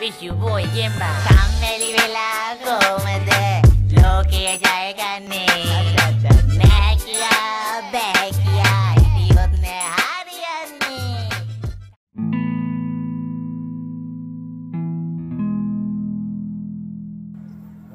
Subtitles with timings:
[0.00, 3.30] විශුබෝයගෙන්බ කම්මැලි වෙලා කෝමද
[3.94, 5.66] ලෝකය ජයගන්නේ
[6.58, 11.28] නෑ කියා බෑ කියා හිටියොත් නෑ හරියන්නේ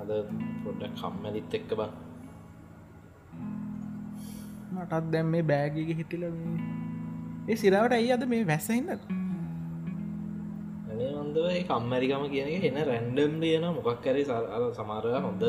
[0.01, 0.09] අද
[0.63, 1.91] පොඩ්ඩක් කම්මැලිත් එක්ක බං.
[4.73, 6.23] මටත් දැම් මේ බෑගක හිටිල
[7.47, 8.89] ඒ සිරාවට ඇයි අද මේ වැස්සහින්න
[11.51, 15.43] ඒ කම්මැරිකම කියන එන රැන්ඩම් ලියන මොකක් කරරි අර සමාරය හොඳ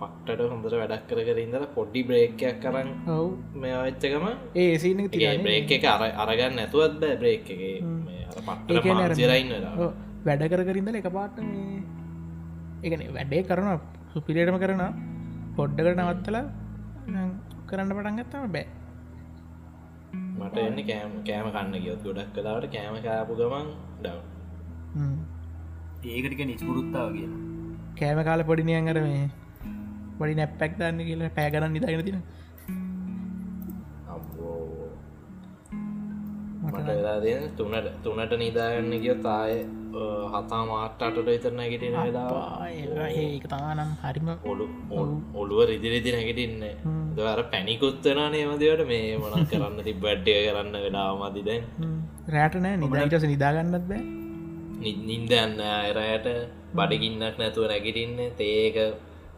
[0.00, 3.26] පක්ටට හොඳට වැඩක් කර කර ඉඳල පොඩ්ඩි බ්‍රේක්කයක් කරන්න ඔව්.
[3.54, 4.26] මේ වෙච්චකම
[4.56, 5.02] ඒ සින
[5.42, 7.62] බ්‍රේක් එක අර අරගන්න නැතුවත් බෑ බ්‍රේක් එක.
[8.38, 9.52] පට්ට සිරයින්න
[10.26, 11.36] වැඩ කර කරින්දල එක පාට
[12.86, 13.68] එකන වැඩේ කරන
[14.12, 14.82] සුපිරේටම කරන
[15.56, 16.38] පොඩ්ඩකට නවත්තල
[17.68, 18.66] කරන්න පටන් ගත්තම බෑ.
[20.38, 23.68] මට එන්න කෑම කෑම කන්න ගියොත් ගොඩක් කලාවට කෑම කාපු ගමන්
[24.02, 24.18] ඩව්.
[26.08, 27.32] ඒකටික නිස්පුරුත්තාව කියන
[27.98, 29.26] කෑම කාල පොඩිනියන් අර මේ
[30.18, 32.18] පොඩි නැප්පැක් දන්න කියලා පෑගරන්න නිතාගෙන තින
[36.64, 37.88] මට තුනට.
[38.04, 39.52] තුනට නිදාගන්න ගිය තාය
[40.32, 44.66] හතා මාට්ටට විතරන ගෙටන වෙලා ඒක තානම් හරිම ඔලු
[45.34, 46.64] ඔළුව රිදිරිදි නැගටින්න.
[47.16, 51.64] දර පැනිකුත්තනා නේමදවට මේ මොනක් කරන්න ති බඩ්ඩය කරන්න වෙලා මදි දැන්
[52.34, 54.02] රෑට නෑ නිදායිටස නිදාගන්නත් බෑ
[54.84, 56.26] නින්දන්න අයරයට
[56.76, 58.18] බඩගින්නක් නැතුව නැගටින්න.
[58.40, 58.76] තේක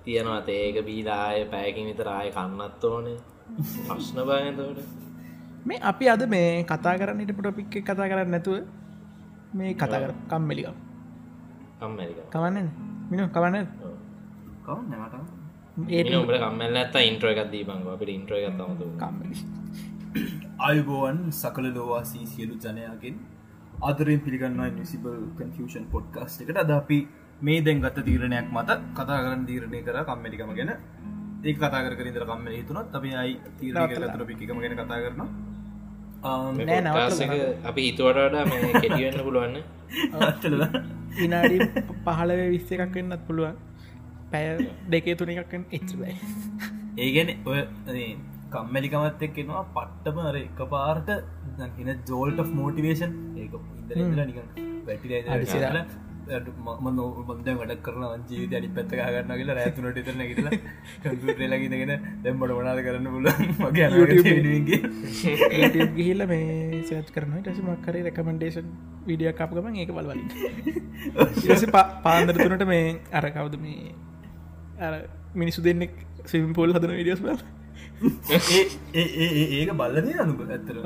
[0.05, 3.19] තියෙනවා තේක බීලාය පෑකින් විතර ආය කන්නත් ඕනේ.
[3.87, 4.81] ප්‍රශ්න බායතවට
[5.67, 8.57] මේ අපි අද මේ කතා කරන්නට පොටපික් කතා කරන්න නැතුව
[9.55, 10.77] මේ කතා කර කම්මෙලිකම්.
[12.33, 12.69] කවන්න
[13.11, 13.67] මින කවන්න
[15.89, 18.61] ඒ උට කම්මල් ඇත්ත ඉන්ට්‍ර එකක් දීපංග අපිට ඉන්ට්‍ර එකක්
[20.69, 23.17] අයබෝවන් සකල ලෝවාසී සියලු ජනයාගෙන්
[23.83, 26.57] අදරින් පිළිගන්න නිසිබල් කන්ෆෂන් පොඩ්කාස්ට එකට.
[26.57, 26.99] අද අපි
[27.41, 30.71] මේ දැන් ගත්ත තීරණයක් මත කතා කරන්න තීරණය කර කම්මැලිකම ගැන.
[31.45, 35.21] ඒ කතා කර කරින්දර කම්මල හිතුනොත් අපි අයි තීරණ කරතර පිකම ගැන කතා කරන
[37.71, 39.57] අපි හිතුවටට මේ කෙටියන්න පුළුවන්න
[41.19, 41.57] විනාඩි
[42.07, 43.57] පහලව විස්ස එකක් වෙන්නත් පුළුවන්.
[44.31, 44.47] පැය
[44.93, 46.15] දෙකේ තුන එකක්ෙන් එච් බයි
[47.05, 47.61] ඒගැන ඔය
[48.55, 53.55] කම්මැලිකමත් එක්කෙනවා පට්ටම අර එක පාර්ට එන ජෝල්ට මෝටිවේෂන් ඒක
[53.93, 54.39] ඉදර නික
[54.89, 55.85] වැටි හරි සිරා.
[56.27, 60.53] මම නොබන්ද වැඩ කරන ජීවිත අනි පැත්ත ගන්න කියලා ඇතුනට තරන කියලා
[61.03, 61.93] කම්පියුටරලකිනගෙන
[62.25, 63.27] දැම්බට වනාද කරන්න පුල
[63.63, 63.89] මගේ
[65.99, 68.73] ගිහිල්ල මේ සච් කරන ටස මක්කරේ රැකමන්ඩේෂන්
[69.11, 70.27] විඩිය කප් ගමන් ඒක බලවලින්.
[72.03, 73.95] පාන්දර තුනට මේ අර කවුද මේ
[74.81, 74.95] අර
[75.35, 75.95] මිනිසු දෙන්නෙක්
[76.27, 77.39] සිම් පොල් හදන විඩියස් බල
[78.95, 80.77] ඒක බල්ලද අනුක ඇත්තර.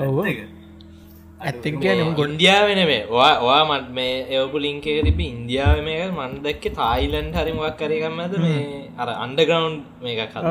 [1.40, 6.64] ඇත්තක කියන ගොන්ඩියා වෙනවේ වා වා මත් මේ එවපු ලින්කේ තිබි ඉන්දියාව මේක මන් දැක්ක
[6.78, 8.64] තායිලන්් හරි මොක් කරකම්මද මේ
[8.96, 10.48] අර අන්ඩග්‍රවන්් මේකක් හද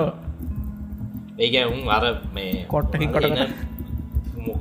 [1.40, 2.06] ඒක උන් අර
[2.36, 3.30] මේ කොට්ටකින් කොට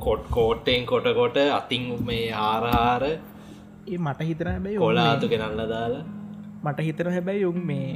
[0.05, 6.03] කොට් කෝට්ටෙන් කොටකොට අතින් මේ ආරහාර ඒ මට හිතන හැබැයි කොලාතු කෙනල්ල දාලා.
[6.63, 7.89] මට හිතන හැබැයි උන් මේ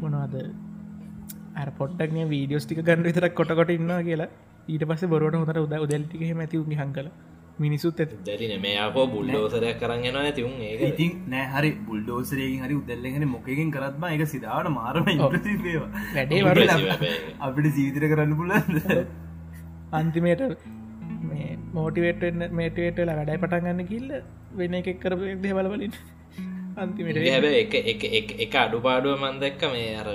[0.00, 0.34] මොනවාද
[1.56, 4.28] අර පොට්ටක්න වීඩියෝස් ටික ගන්න විතරක් කොටකොට ඉන්නවා කියලා.
[4.68, 7.08] ඊට පස්ස බොරුවට හොඳට උද උදැල්ටික මැති උන් හංකල
[7.58, 8.12] මිනිසුත් ඇත.
[8.22, 10.82] දැරින මේකෝ බුල්ලෝසරයක් කරන්ගෙන ඇතිවුන් ඒක.
[10.84, 11.70] ඉතින් නෑ හරි.
[11.86, 15.06] බුල්ඩෝසරයකින් හරි උදල්ලගෙන මොකකින් කරත්ම එක සිදාට මාරම
[16.14, 17.14] වැඩේ.
[17.40, 18.76] අපිට ජීවිතර කරන්න පුලන්ද
[19.92, 20.42] අන්තිමයට
[21.24, 24.08] මේ මෝටිවේට මේටේටල වැඩයි පටන් ගන්න කිල්ල
[24.54, 26.00] වෙන එකක් කරපු දේවලවලින්
[26.76, 30.08] අන්තිමට හැබ එක එක එක එක අඩුපාඩුව මන්දක්ක මේ අර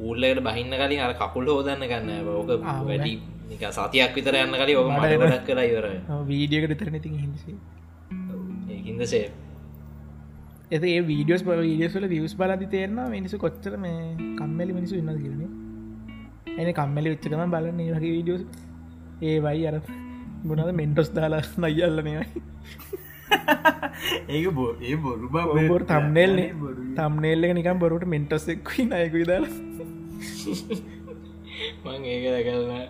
[0.00, 2.28] ඌල්ලකට බහින්න කලින් අර කකුල් හෝදන්න ගන්න.
[2.30, 2.50] ඕක
[2.82, 3.14] වැඩි
[3.46, 5.86] නික සතියක් විතර යන්න කලින් මඩ මට ගොඩක් කලා ඉවර
[6.26, 7.56] වීඩියකට තරන ති හිදසේ
[8.70, 9.26] ඒකින්ද සේ
[10.70, 13.98] එත ඒ වීඩියෝස් බල වීඩියස්වල වියස් බලදි තේරන්න මිනිසු කොච්චර මේ
[14.38, 15.42] කම්මලි මිනිසු ඉන්න කිරන
[16.56, 18.44] එන කම්මලි විච්චකම බලන්න වගේ වීඩියෝස්
[19.22, 19.78] ඒ වයි අර
[20.44, 22.24] ගුණද මෙන්ටොස් දාලා නයිල්ලනයයි
[24.28, 25.30] ඒක බෝ ඒ බොරු
[25.68, 26.34] බොර තම්නෙල්
[26.96, 29.54] තම්නෙල්ල නිකම් බොරුට මෙන්ටොස්සෙක්වයි අයකුයි දාලා
[31.84, 32.84] මං ඒක දැකල්ලා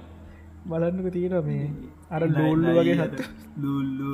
[0.65, 1.67] බලන්නක තියෙන මේ.
[2.11, 3.21] අර ලෝල්ලු වගේ සත්ත
[3.57, 4.13] ලුල්ලු.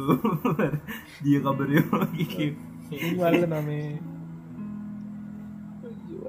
[1.24, 2.00] දිය කබරයෝ
[3.18, 3.84] වල්ල නමේ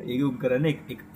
[0.04, 0.68] ඒක උම් කරන්න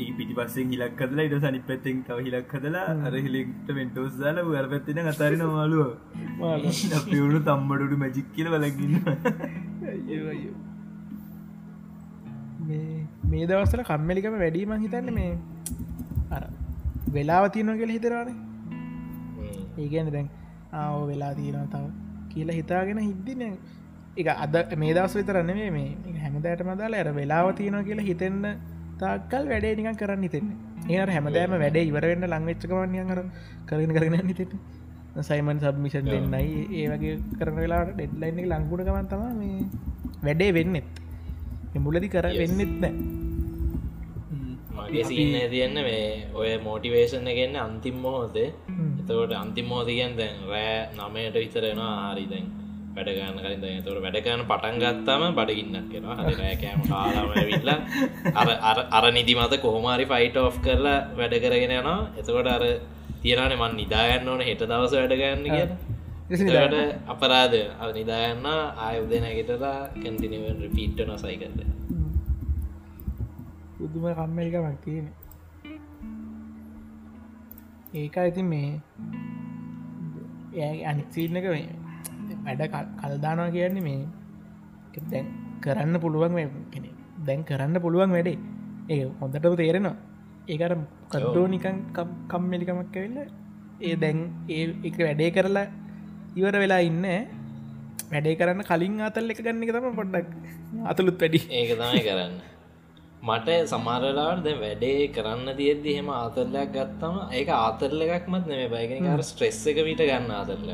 [0.10, 4.68] පිටි පස්සෙන් හිලක් කදලා ඉට සනි පැත්තෙන් තව හිලක් කදලා අර හිලෙක්ට මෙන්ටෝස් දාල වර
[4.70, 5.90] පැත්තින අතාරන මාලුව
[7.10, 8.96] පිවුණු තම්බඩුඩු මැජික් කියල වලගන්න
[13.26, 15.32] මේ දවස්සල කම්මලිකම වැඩීම හිතන්න මේ
[16.32, 16.44] අර
[17.14, 18.38] වෙලාව තියනවා කියල හිතරවානේ
[19.78, 20.30] ඒගැන දැන්
[20.74, 21.86] ආව වෙලා තියෙන තව
[22.30, 23.42] කියලා හිතාගෙන හිද්දින
[24.18, 25.70] එක අද මේ දවස් විතරන්න මේ.
[25.72, 28.46] මේ හැමදෑට මදාලා ඇර වෙලාව තියෙනවා කියලා හිතෙන්න
[29.00, 30.58] තාකල් වැඩේ නිකන් කරන්න හිතෙන්නේ.
[30.90, 33.22] ඒ හැමදෑම වැඩේ ඉවරවෙන්න ලංවෙච්චකවන්නය කර
[33.70, 34.54] කරන කරගෙන හිතෙට
[35.22, 39.60] සයිමන් සබ්මිෂන් දෙන්නයි ඒ වගේ කරන වෙලාට ඩෙඩ්ලයින් එක ලංකුට ගමන් තම මේ
[40.24, 40.90] වැඩේ වෙන්නෙත්.
[41.86, 42.94] මුලදි කර වෙන්නෙත් නෑ.
[44.78, 46.04] මගේ සින්න තියන්න මේ
[46.34, 48.50] ඔය මෝටිවේෂන් එකන්න අන්තිම් මොහොතේ.
[49.00, 52.48] එතකොට අන්තිම් මෝතිකන් දැන් රෑ නමයට විතරෙනවා ආරි දැන්
[52.96, 57.72] වැඩගන්න කලින් දැන් තොට වැඩගන්න පටන් ගත්තම බඩගින්නක් කෙනවා හරි රෑ කෑම කාලාම විල්ල
[58.34, 62.00] අර අර අර නිදි මත කොහොමාරි ෆයිට ඔෆ් කරලා වැඩ කරගෙන යනවා.
[62.18, 62.64] එතකොට අර
[63.22, 65.66] තියෙනනේ මන් නිදාගන්න ඕන හෙට දවස වැඩගන්න කිය
[66.28, 66.76] ට
[67.08, 68.48] අපරාධ අ නිදාගන්න
[68.80, 71.60] ආය උදනැගෙටලා කැන්ටිනිවෙන් රිපීට්ට නොසයි කරද
[73.78, 75.08] පුදුම කම්මල්කමක් තියෙන
[77.96, 78.72] ඒක ඇති මේ
[80.58, 81.48] ඒ අනික්සීනක
[82.46, 82.64] වැඩ
[83.02, 84.02] කල්දානවා කියන්නේ මේ
[85.12, 85.28] දැන්
[85.64, 86.36] කරන්න පුළුවන්
[86.74, 86.90] කෙනෙ
[87.28, 88.38] දැන් කරන්න පුළුවන් වැඩේ.
[88.90, 89.96] ඒ හොඳටම තේරෙනවා.
[90.48, 91.78] ඒකට කඩ්ඩෝ නිකන්
[92.32, 93.18] කම්මලිකමක් ඇවෙල්ල
[93.82, 94.20] ඒ දැන්
[94.50, 95.68] ඒ එක වැඩේ කරලා
[96.40, 97.06] ඉවර වෙලා ඉන්න.
[98.12, 100.30] වැඩේ කරන්න කලින් අතල් එක ගන්න එක තම පොඩ්ඩක්
[100.92, 101.42] අතුළුත් වැඩි.
[101.60, 102.36] ඒක තමයි කරන්න.
[103.24, 109.24] මට සමාරලාට දැ වැඩේ කරන්න තියෙද්දි හෙම ආතරලයක් ගත්තම ඒක ආතරල එකක්මත් නෙම බයිගෙන අර
[109.30, 110.70] ස්ට්‍රෙස් එක විට ගන්න ආතරල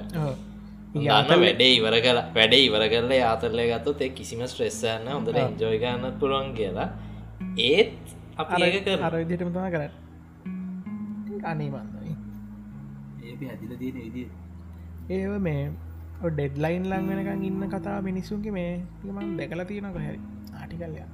[0.94, 6.16] දන්න වැඩේ ඉවර කල වැඩේ ඉවර කරල ආතරලය ගත්තුත් එ කිසිම ස්ට්‍රෙස්සන්න හොඳට එන්ජෝයි ගන්නත්
[6.20, 6.90] පුළුවන් කියලා.
[7.66, 7.94] ඒත්
[8.38, 9.94] අපි ඒක කර අර විදිටම තම කරන්න.
[11.46, 12.16] අනේ බන්නයි
[13.24, 14.28] ඒක ඇදිල තියෙන ඉදිය
[15.12, 15.64] ඒව මේ
[16.26, 18.74] ඩෙඩ්ලයින් ලං වෙනකං ඉන්න කතා මිනිස්සුන්ගේ මේ
[19.06, 20.20] මන් දැකලා තියෙනක හැරි.
[20.56, 21.08] ආටිකල්ලයක්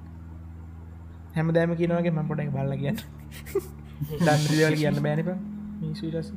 [1.35, 2.97] හැම දෑම කියනවගේ මං පොඩක් බල්ල කියන්න.
[4.25, 5.31] දන්ද්‍රියවල කියන්න බෑනිප
[5.81, 6.33] මිසුරස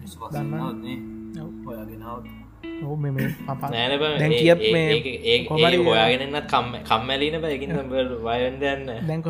[0.00, 1.17] විශ්වාසන්නේ
[4.14, 4.88] දැන් කියත් මේ
[5.26, 9.22] ඒ හොයාගෙනන්නත් කම්ම කම්මැලින බැකින් වයන් දන්න දැන්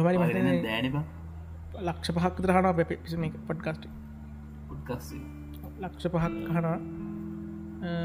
[1.81, 3.89] ලක්ෂ පහක් දරහන ප පිසම පොඩ්කස්ට
[4.71, 5.23] උත්කස්සේ
[5.81, 6.79] ලක්ෂ පහක් හනවා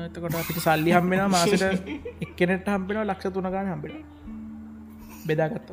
[0.06, 1.64] එතකොට අපිට සල්ලි හම්බෙන මාසට
[2.26, 3.94] එක්කෙනෙට හම්බෙන ලක්ෂ තුනගාන හම්බෙන
[5.26, 5.70] බෙදාගත්ත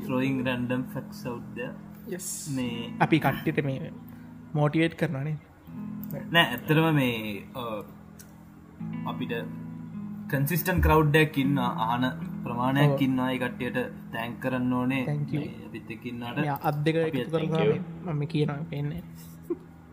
[0.00, 1.68] ත්‍රෝයින් රැන්ඩම් ෆක් සෞද්‍ය
[2.50, 3.92] මේ අපි කට්ටිට මේ
[4.54, 5.36] මෝටිවේට් කරනනේ
[6.30, 7.16] නෑ ඇත්තරම මේ
[9.06, 9.34] අපිට
[10.30, 12.04] කන්සිස්ටන් කරව්ඩයක් ඉන්න ආන
[12.44, 13.78] ප්‍රමාණයක් ඉන්නවා ඒ කට්ටියට
[14.12, 15.02] තැන් කරන්න ඕනේ.
[15.72, 16.96] පිත්තකින්නට අත් දෙක.
[18.06, 19.02] මම කියනවා පෙන්නේ.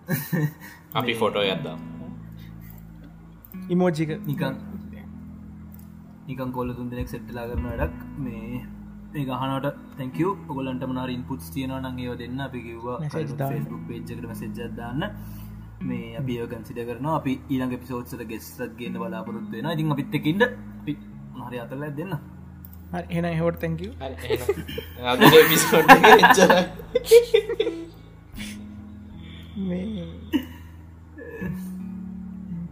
[0.93, 1.79] අපි ෆොටෝ ඇත්දම්
[3.69, 4.55] ඉමෝජික නිකන්
[6.27, 7.97] නිකන් කොල්ල තුන් දෙනෙක් සෙට්ටලා කරන වැඩක්.
[8.19, 8.65] මේ
[9.15, 9.67] මේ ගහනට
[9.97, 10.17] තැක
[10.49, 12.39] ඔගලන්ට මනාර ඉන්පුට් තියන නංගේ දෙන්න.
[12.41, 12.97] අපි කිව්වා.
[13.09, 15.03] ෆස්බුක් පේජ්කට මසෙජ්ජදදාන්න
[15.81, 20.93] මේ අපි කන්සිට කරන අපි ඊළඟ පිසෝත්සල ගෙස්රත් ගන්න බලාපොරොත්තු වෙන ඉතින් අපිත්තකින්ට අපි
[21.41, 22.13] හරි අතල දෙන්න.
[23.11, 23.81] එන හවට තැක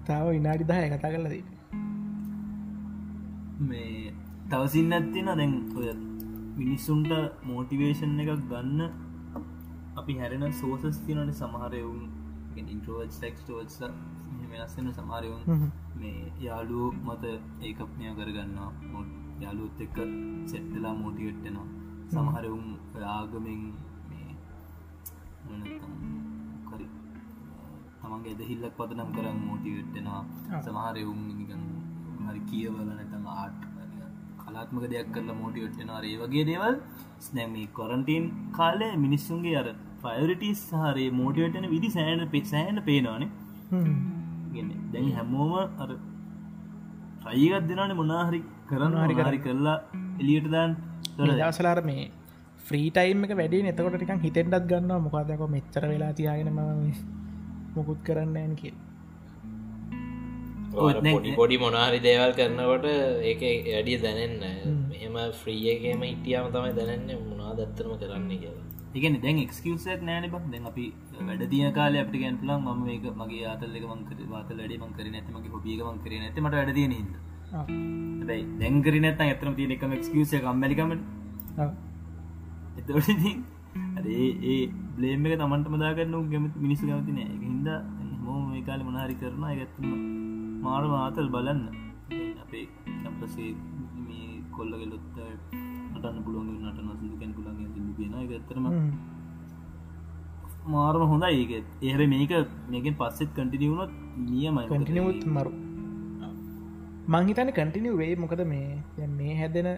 [0.08, 1.36] තාව විනාඩි දහය කතා කරලද
[3.66, 4.12] මේ
[4.50, 5.88] තවසින්න ඇත්තින දැන් ඔය
[6.56, 7.12] මිනිස්සුන්ට
[7.44, 8.82] මෝටිවේෂන් එකක් ගන්න
[9.96, 12.02] අපි හැරෙන සෝසස් තිනට සමහරයවුන්
[12.66, 13.78] ඉන්ට්‍රෝවච් ටෙක්ස්ටෝස්
[14.52, 15.44] වෙනස්සෙන සමාරයවුන්
[15.96, 17.24] මේ යාලු මත
[17.62, 18.72] ඒකප්නය කරගන්නවා.
[19.42, 19.98] යාලුත් එක්ක
[20.46, 21.68] සෙට්ටලා මෝටිවෙට්ටෙනවා
[22.10, 22.68] සමහරවුන්
[23.10, 23.62] ආගමෙන්
[26.68, 26.88] කරි
[28.02, 30.22] තමන්ගේ දෙහිල්ලක් පදනම් කරන්න මෝටිවෙට්ටෙනවා
[31.32, 31.64] නිකන්
[32.24, 33.60] හරි කියවල නැතම ආට්
[34.54, 36.76] කලාත්මක දෙයක් කරලා මෝටිවෙට්ටෙන ඒ වගේ දේවල්.
[37.20, 39.68] ස්නැම කොරන්ටීන් කාලේ මිනිස්සුන්ගේ අර
[40.04, 43.30] පයරිටිස් සහරේ මෝටිවටන විදි සෑන පෙක් සෑන පේනවානේ.
[44.94, 45.90] දැන් හැමෝම අර
[47.28, 49.78] රයිගත් දෙනනේ මොනාහරි කරන්න හරි කරි කරලා
[50.22, 50.72] එලියට දාන්
[51.20, 52.06] දවසලාර මේ
[52.68, 56.60] ෆ්‍රීටයිම් එක වැඩි එතකොට ටිකන් හිතෙන්ටත් ගන්න මොකදක මෙච්චර වෙලා තියාගෙන ම
[57.76, 58.76] මොකුත් කරන්න කිය
[60.76, 62.86] පොඩි පොඩි මොනාහරි දේවල් කරනකොට
[63.24, 64.38] ඒක වැඩිය දැනෙන්න
[64.92, 68.64] මෙහම ෆ්‍රියගේම හිටියාම තමයි දැනන්න මොනා දත්තරම කරන්න කියලා.
[68.94, 69.66] ඉගෙන දැන් එක්කසක්
[70.04, 70.86] නෑන බක් දැන් අපි
[71.22, 75.82] වැඩ තිය කාල අපට ගැන්පලන් ම මේක මගේ ආතල්ලක මංකර වාතල වැඩේ මංකර නැතමගේ හොබියක
[75.88, 77.14] මංකර නැත මට වැඩදිය හිද
[77.54, 80.94] හැබයි දැංකර නැත ඇතරම තිය එකම එක්කස කම්මලිකම
[82.78, 82.90] එතට
[84.06, 84.62] ඒ ඒ
[84.96, 87.32] බ්ලේම එක තමන්ට මදාගන්න ගැම මිනිස්සු ගමති නෑ.
[87.44, 87.68] හිද
[88.26, 89.90] හෝ මේ කාල මනාරි කරන ඇත්තම
[90.66, 91.62] මාර ආතල් බලන්න.
[92.44, 92.66] අපේ
[93.02, 93.50] කැම්පසේ
[94.06, 95.18] මේ කොල්ලගෙලොත්ත
[95.96, 97.58] අටන්න පුළුවන් නට නොසිදු කැන් පුළන්
[97.98, 98.68] ගෙන ඇතරම
[100.74, 101.54] මාරම හොඳ ඒක
[101.84, 102.34] ඒර මේක
[102.74, 103.94] මේකෙන් පස්සෙත් කටිනියවුණොත්
[104.30, 104.68] නියමයි.
[104.72, 105.52] කටිනියවුත් මරු.
[107.08, 109.70] මංහිතන කටිනිය වේ මොකද මේ මේ හැදෙන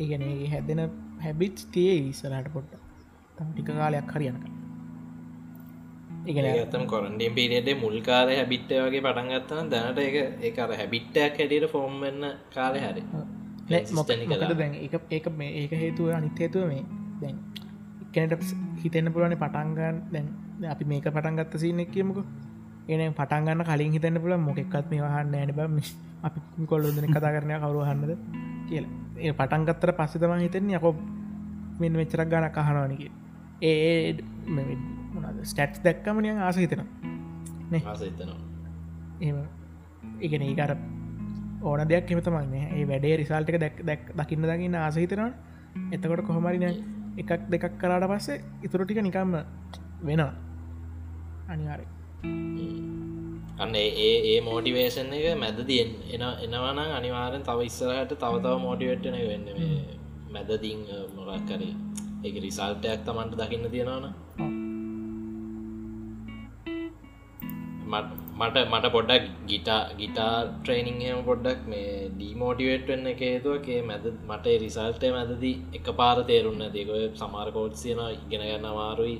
[0.00, 0.82] ඒගැන හැදෙන
[1.24, 2.74] හැබිච් තිය ඉස්සරහට පොට්ට
[3.36, 4.44] තම ටික කාලයක් හරියනක
[6.24, 11.98] ඉගෙන ඇතම කොරන්ඩියම් පිරියට මුල්කාර හැබිට්ට වගේ පටන් ගත්තන දැනට එක ඒකර හැබිට්ටයක් හැටියට ෆෝම්
[12.00, 12.22] වෙන්න
[12.54, 13.02] කාලය හරි.
[13.68, 14.74] දැන්
[15.10, 16.84] එක මේ ඒක හේතුව අනිත් හේතුව මේ
[17.20, 17.36] දැන්
[18.04, 20.26] එකනට හිතෙන්න්න පුළුවන පටන්ගන්න දැන්
[20.70, 22.22] අපි මේක පටන් ගත්ත සින්න කියමුක.
[22.88, 25.60] එන පටන්ගන්න කලින් හිතන්න පුල මොකෙක්ත් මේ වහන්න ඇන බ.
[26.22, 28.12] අපි කොල්ලොදන කතා කරනය කවරු හන්නද
[28.68, 28.90] කියලා.
[29.18, 30.94] ඒ පටන්ගත්තර පස්සතම හිතෙන්නේ යකො
[31.80, 33.02] මෙන්න මෙච්චරක් ගාන කහනවානක
[33.62, 34.14] ඒ
[35.44, 36.88] ස්ටට්ස් දැක්කමනියන් ආස හිතෙනවා.
[37.84, 38.40] ආසහිතනවා
[39.20, 39.36] එම
[40.20, 40.76] ඉගෙන ඒකර
[41.62, 45.30] ඕන දෙයක් එමතමන්න ඒ වැඩේ රිසාල්ටක දැක් දැක් දකින්න දකින්න ආසහිතනවා
[45.92, 46.64] එතකොට කොහොමරින
[47.18, 49.36] එකක් දෙකක් කරාට පස්සේ ඉතුරු ටික නිකම්ම
[50.02, 50.32] වෙනවා.
[51.48, 51.86] අනිවාරය
[53.58, 58.54] අන්න ඒ ඒ ඒ මෝටිවේෂන් එක මැද තියෙන් එන එනවනම් අනිවාරෙන් තව ඉස්සරහට තව තව
[58.58, 59.46] මෝටිවේට්න වෙන්න
[60.32, 60.80] මැදදිං
[61.16, 61.74] මොරක් කරේ
[62.22, 64.06] ඒක රිසල්ටයක් තමන්ට දකින්න තියෙනවන
[67.92, 75.12] මට මට පොඩ්ඩක් ගිටා ගිටා ට්‍රේනිං හම පොඩ්ඩක් මේ ඩීමෝටිවේට් වෙන්න එකේතුවගේ මැද මට රිසල්ටය
[75.16, 79.16] මැදදී එක පාර තේරුන්න දෙකොය සමාරකෝට්සියන ඉගෙන ගන්න අමාරුයි.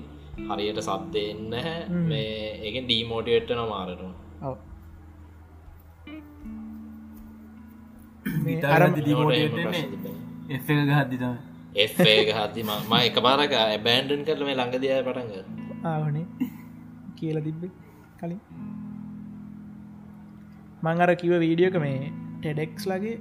[0.51, 1.79] හරියට සබ්දෙන්න හැ
[2.11, 2.37] මේ
[2.67, 4.13] ඒකෙන් ඩීමෝටිවේට්න මාරනවා
[4.51, 4.57] ඔව.
[8.71, 9.83] අරම ඩිමෝටන්නේ
[10.51, 11.35] එ එක ගහද්දිතම
[11.77, 13.55] එේ හති ම එක පාරක
[13.87, 15.33] බෑන්ඩන් කරල මේ ළඟදිය පටන්ග
[15.87, 16.51] ආවනේ
[17.19, 17.63] කියල තිබ්බ
[18.23, 18.41] කලින්.
[20.83, 23.17] මං අර කිව වීඩියෝක මේ ටෙඩෙක්ස් ලගේ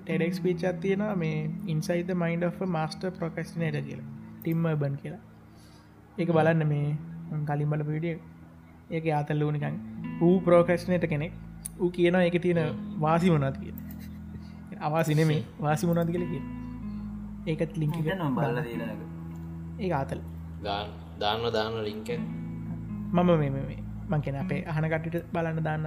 [0.00, 4.06] ටෙඩෙක්ස් පිචත් තියෙනවා මේ ඉන්සයිද මයින්ඩ මස්ට ප්‍රොකස්නට කියලා.
[4.38, 5.22] ටිම්ම බන් කියලා.
[6.18, 6.86] ඒක බලන්න මේ
[7.30, 8.16] මං කලින් බල පිඩිය
[8.90, 9.82] ඒක ආතල් ලූනිකන්
[10.20, 11.34] ඌ ප්‍රෝකස්නට කෙනෙක්.
[11.80, 12.60] ඌ කියනවා එක තියෙන
[13.00, 13.74] වාසි මොනත් කිය
[14.80, 16.42] අවාසිනෙමේ වාසි මොනත් කියල කිය
[17.46, 19.00] ඒකත් ලිංක දීලක
[19.78, 20.20] ඒ ආතල්
[20.64, 22.08] දාන්න දාන්න ලිංක
[23.12, 25.86] මම මේ මේ මං කෙන අපේ අහනකටට බලන්න දාන්න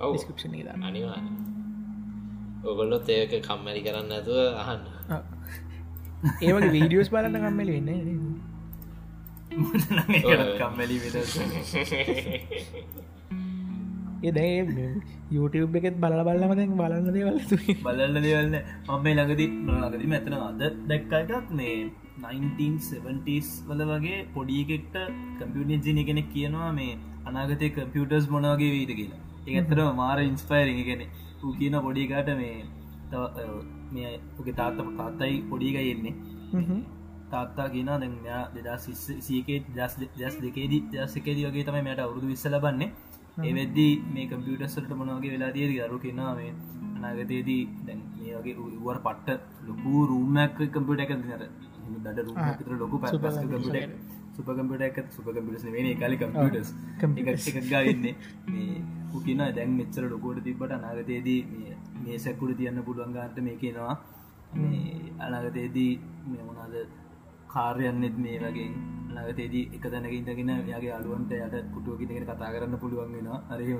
[0.00, 0.10] ඔව.
[0.10, 0.82] ඩිස්කපෂන දාන්න.
[0.82, 1.20] අනිවා
[2.64, 4.84] ඔගොල්ලොත් ඒක කම්මැලි කරන්න ඇතුව අහන්න.
[6.42, 7.90] ඒවගේ වීඩියෝස් බලන්න කම්මලි වෙන්න
[10.60, 10.96] කම්මැලි
[14.22, 14.54] එදේ
[15.34, 17.38] YouTube එකෙත් බල බලම දැන් බලන්න දේවල්
[17.84, 18.56] බලන්න දෙවල්න්න
[18.88, 21.76] මම ළඟදි නොලඟදි මෙතන අද දැක්කටක් මේ
[22.22, 24.96] 1970ස් වල වගේ පොඩියෙක්ට
[25.38, 26.92] කම්පියුටන් ජිනි කෙනෙක් කියනවා මේ
[27.26, 31.02] අනාගතය කම්පියුටර්ස් මොනවගේ වීද කියලා ඒඇතර මාර ඉන්ස්පයිරි ගෙන
[31.54, 36.14] කියන පොඩිකාට මේ උගේ තාත්ත තාත්තයි පොඩිගයි එන්නේ
[37.30, 38.78] තාත්තා කියන දැන් මෙයා දෙදා
[39.20, 42.90] සීකේ දස් දස් දෙකේදී දස්සකේදී වගේ තමයි මට අවුරුදු විස්ස ලබන්නේ
[43.42, 46.50] ඒවෙද්දී මේ කම්පියටස්ලට මොනවගේ වෙලා තියද අරු කියනවා මේ
[46.96, 51.42] අනාගතයේදී දැන් මේ වගේ උවර් පට්ට ලොකු රූමක් කම්පිට එක නර
[52.04, 53.12] දඩ රූමතර ලොකු පැ
[54.36, 58.04] කම්පිට සුපකම්පිට එක සුපකම්පිටස් වෙන කාලි කම්පියටස් එකක් ගන්න
[58.48, 58.82] මේ
[59.14, 61.40] උකින දැන් මෙච්චර ලොකෝට තිබට අනාගතයේදී
[62.02, 63.96] මේ සැකුඩ තියන්න පුළුවන් ගාන්ට මේ කියනවා
[64.54, 65.90] මේ අනාගතයේදී
[66.26, 66.76] මේ මොනාද
[67.48, 68.70] කාර්යන්නෙත් මේ වගේ
[69.16, 73.40] නගතේදී එක තැනක ඉඳගෙන යාගේ අලුවන්ට යට කුටුවකිගෙන කතා කරන්න පුළුවන් වෙනවා.
[73.50, 73.78] අරහෙම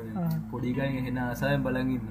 [0.51, 2.07] පොඩිකයි හෙන අසායෙන් බලගන්න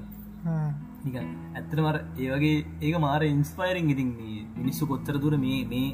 [1.04, 1.16] නික
[1.54, 4.10] ඇත්තමර ඒවගේ ඒක මාර ඉන්ස්පයිරෙන් ඉතින්
[4.56, 5.88] මිනිස්සු කොත්තර දුර මේ මේ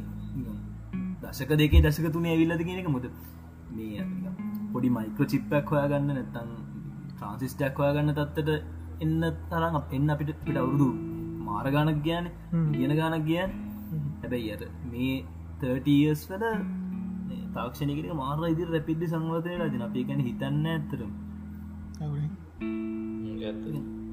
[1.32, 3.06] දශක දෙකේ දශක තුන ඇවිල්ලද කියෙනෙක මුද
[3.70, 4.04] මේ
[4.72, 6.50] පොඩි මයිකෝ චිප්පක් හොයා ගන්න නැත්තං
[7.10, 8.50] ට්‍රන්සිස්ටක් හොයා ගන්න තත්වට
[9.00, 10.88] එන්න තරම් එන්න අපිට පිට අවුරුදු
[11.46, 12.28] මාරගානක් ගෑන
[12.74, 13.56] ගෙන ගානක් ගියන්
[14.20, 15.14] හැබැයි අර මේ
[15.62, 16.44] 30ස් වල
[17.56, 21.10] තාක්ෂණයකට මාර ඉදි රැපිද්දි සංවතය ලදින අපි ගැන හිතන්න ඇතරම්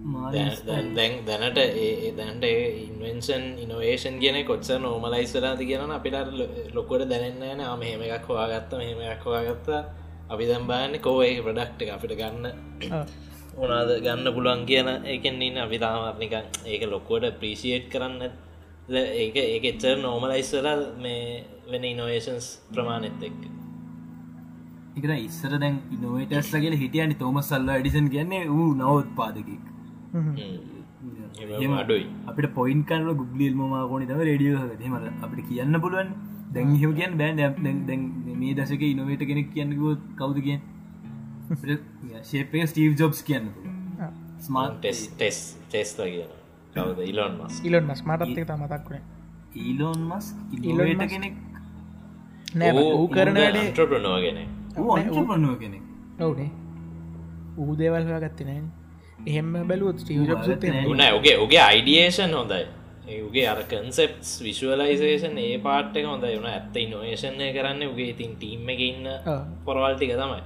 [0.10, 6.16] දැන් දැනට ඒ දැන්ට ඉන්වෙන්ෂන් ඉනවේෂන් කියන කොච්ච නෝමලයිස්වලාති කියන අපිට
[6.74, 9.70] ලොකොට දැනන්න න මෙහෙම එකක් හවාගත්ත මෙහෙම එකක් හවාගත්ත
[10.30, 12.46] අපි දැම් බාන්න කෝ ඒ ප්‍රඩක්්ට අපිට ගන්න
[13.58, 16.36] ඕනාද ගන්න පුළුවන් කියන ඒකෙන් ඉන්න අපි තාමත්නික
[16.66, 18.22] ඒක ලොක්කොට ප්‍රීසිේට් කරන්න
[19.16, 21.24] ඒක ඒක එච්චර නෝමලයිස්වල මේ
[21.72, 23.40] වෙන ඉනෝවේෂන්ස් ප්‍රමාණෙත් එක්
[24.98, 27.16] එක ඉස්සර දැන් ඉනෝවේටස්ලගේ හිටියනි.
[27.16, 29.79] තෝම සල්ල ඩිසන් කියන්නේ වූ නවත් පාදකෙක්
[31.82, 32.06] අඩුයි.
[32.28, 33.62] අපිට පොයින් කන්න ගුගලිල් ම
[33.92, 36.10] කෝනි තම රඩියෝ හමට අපිට කියන්න පුළුවන්.
[36.54, 37.38] දැන් හිම කියන් බෑන්.
[37.88, 38.02] දැන්
[38.42, 40.60] මේ දසක ඉනොවේට කෙනෙක් කියන්නකුව කවුද කිය
[42.24, 43.48] ශේපය ස්ටීව් ජොබ්ස් කියන්න
[44.40, 45.38] ස්මාර්ට ටෙස් ටෙස්
[45.68, 46.32] ටෙස්ල කියන
[46.76, 47.00] කවද?
[47.12, 49.06] ඉලොන් මස් ඉලොන් මස් මටත් එක මතක් වුණ.
[49.56, 51.36] ඊලෝන් මස් ඉලෝට කෙනෙක්?
[52.56, 54.38] නෑ ඌ කරන වැඩේ න්ට්‍රපනෝගෙන
[54.78, 55.84] ඌ කෙනෙක්.
[56.20, 56.52] ඔවුනේ.
[57.58, 58.79] ඌ දේවල් හොයා ගත්ත නෑ
[59.26, 60.04] එහෙම බැලුවත්
[60.88, 62.66] උන ඔගේ ඔගේ අයිඩියේෂන් හොඳයි.
[63.08, 68.82] ඒගේ අර කන්සෙප්ස් විශුවලයිසේෂන් ඒ පාට්ක හොඳ වුණ ඇත්ත ඉනෝේෂණය කරන්න උගේ ඉතින් ටීම් එක
[68.82, 69.10] ඉන්න
[69.66, 70.42] පොරවල්ටික තමයි.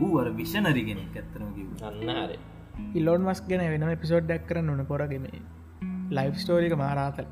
[0.00, 2.38] ඌ අර විෂනරි කෙනෙක් ඇත්තරම කිව් අන්න හරි.
[2.94, 5.26] ඉල්ලෝන් මස් ගැන වෙනම පිසෝඩ් ඩක් කරන්න ඕන පොරගෙන
[6.10, 7.26] ලයිෆ් ස්ටෝරික මාරාතල්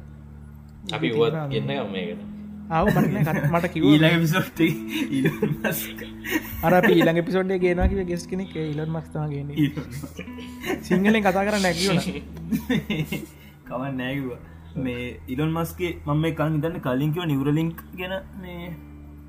[0.90, 2.31] අපි ගන්න මේකට
[2.72, 4.60] ආව මට මට කිව ඊළඟ විසොට්ට
[6.66, 8.54] අර පීලඟ පිසෝඩ්ඩේ ගෙනකිව ගෙස් කෙනෙක්.
[8.64, 9.48] ඉලොන් මස්තමගෙන
[10.86, 11.98] සිංහලෙන් කතා කර නැකිවන
[13.68, 14.28] කවන් නෑකිව
[14.78, 18.68] මේ ඉලොන් මස්ගේ මම මේ කන් ඉදන්න කලින්කිව නිවරලින්ක් ගැන මේ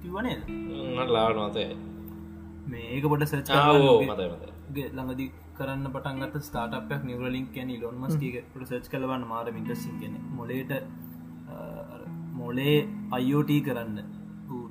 [0.01, 0.37] කිවනේ
[1.09, 1.69] ලාව නොතේ
[2.67, 4.21] මේ ඒක පොට සච් ආවෝ මත
[4.89, 5.25] ළඟදි
[5.57, 10.71] කරන්න පටන්ගත් ස්ටාටපයක් නිවරලින් කියන ඉලොන් මස්ගේ පොට සච් කලවන්න මාර මිටසින් කියන මොලේට
[12.43, 12.77] මොලේ
[13.11, 13.97] අයෝටී කරන්න.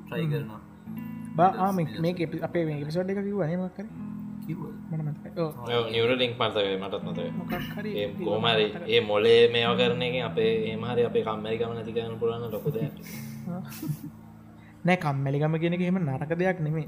[0.05, 0.62] ට්‍රයි කරනවා.
[1.37, 3.87] බා මේ අපේ මේ පිසෝඩ් එක කිව අනමක්කර
[5.91, 7.29] නිවරලින්ක් පන්තගේ මටත් නොතේ
[8.21, 12.76] කෝමරි ඒ මොලේ මේවා කරන එක අපේ ඒමහරි අපේ කම්මරිකම නැති කරන්න පුරන්න ලොකුද
[14.85, 16.87] නෑ කම්මැලිකම කියෙනෙ එහෙම නරක දෙයක් නෙමේ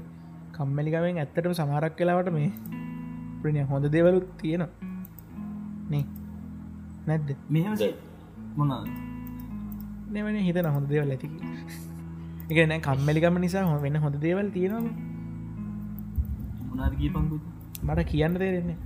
[0.53, 2.51] කම්මැලිකමෙන් ඇත්තටම සමහරක් කලාවට මේ
[3.41, 4.69] ප්‍රිය හොඳ දේවලුත් තියෙනවා.
[5.89, 6.05] නේ?
[7.07, 7.29] නැද්ද?
[7.49, 7.73] මෙහම
[8.55, 8.83] මොනා
[10.15, 11.37] නෙවන හිතන හොඳ දේවල් ඇතිකි
[12.51, 14.83] එක නෑ කම්මැලිකම නිසා හො වෙන්න හොඳ දේවල් තියෙනවා
[16.69, 17.37] මොනාර්ගී පංගු
[17.83, 18.77] මට කියන්න තේරෙන්නේ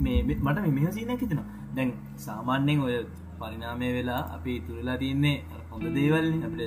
[0.00, 1.42] මේ මට මෙහසිනයක් හිතෙන
[1.76, 2.96] දැන් සාමාන්‍යෙන් ඔය
[3.38, 5.36] පරිනාමය වෙලා අපි තුරලා තියන්නේ
[5.70, 6.60] හොඳ දේවල් අපට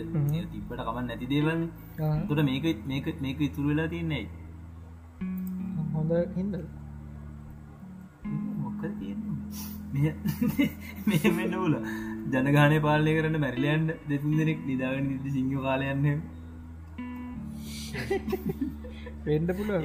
[0.52, 1.64] තිබට කමන් නැති දේවල්න්න
[2.28, 4.26] තොට මේක මේක මේක ඉතුරු වෙලා තියන්නේ
[5.94, 6.56] හොඳ හින්ද?
[8.58, 8.82] මොක්ක
[11.36, 11.74] මෙ නූල
[12.34, 16.06] ජනගානය පාලය කරන්න මැරිලයන්ට දෙතුන් දෙනෙක් නිදාගෙන නිති සිංහ කාලයන්න
[19.28, 19.82] වෙන්ඩ පුළුව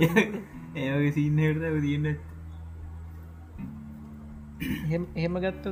[0.83, 2.07] ඒවගේ සින්නහට තියන්න.
[5.17, 5.67] එහෙම ගත්තත්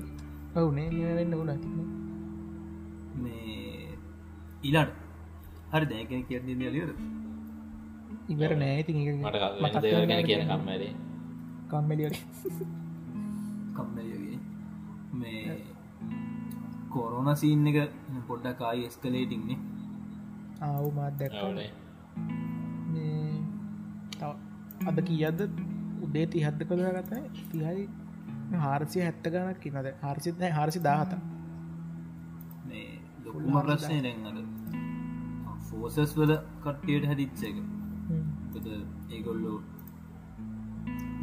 [0.61, 1.69] ඔවුනේ වෙන්න වුණ ති
[3.23, 3.97] මේ
[4.69, 4.93] ඉලාට
[5.73, 6.91] හරි දැකන කියන්න ලියර
[8.33, 8.77] ඉවර නෑ.
[8.83, 8.93] ඉති
[9.63, 10.93] මට ගැන කියන කම්මරේ
[11.73, 12.11] කම්මලිය
[13.77, 14.39] කම්මලියගේ
[15.21, 15.45] මේ
[16.95, 17.79] කොරෝන සීන් එක
[18.29, 19.59] පොඩ්ඩක් ආයි එස්කලේටින්නේ
[20.69, 21.43] ආවු මාත් දැක්ක.
[24.89, 25.41] අද කියද
[26.05, 27.85] උදේ තිහත්ද කළ ගතයි තිහයි
[28.61, 31.13] හාරසිය හැත්ත ගනක් කිනද හරසිත් නෑ හරසි දාහත
[32.69, 32.87] මේ
[33.25, 34.39] ලොකුම ප්‍රශ්නය දැන්ගද
[35.69, 36.33] ෆෝසස් වල
[36.65, 37.57] කට්ටියට හැදිච්ච එක.
[39.11, 39.59] ඒගොල්ලෝ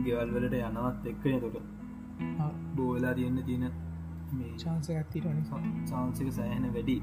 [0.06, 1.58] ගෙවල් වලට යනවත් එක්කන තොට
[2.76, 3.74] බෝවෙලා තියන්න තියෙන
[4.34, 5.40] මේ චාන්ස ඇතිරන
[5.90, 6.98] චාන්සික සෑහන වැඩි.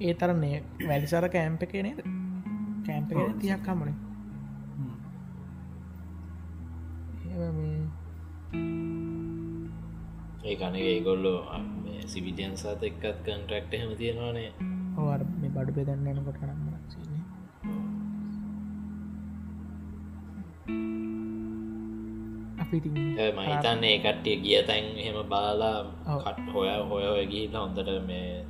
[0.00, 2.00] ඒ තරන්නේ වැලිසර කෑම්ප එක නේද?
[2.86, 3.98] කෑම්ප තියක් කම්මනේ
[10.44, 11.38] ඒ කනක ඒගොල්ලෝ
[12.06, 14.50] සිවිටියන් සත එක්කත් කන්ට්‍රක්ට හෙම තියෙනවානේ.
[14.98, 15.08] ඕ
[15.40, 16.38] මේ බඩු පෙදන්න යනකොට
[22.72, 25.78] නම්ම සින්නේ මහිතන්නේ කට්ටිය ගිය තැන් එහෙම බාලා
[26.18, 28.44] කට් හොය හොය ඔය ගිහිල්ල හොඳට මේ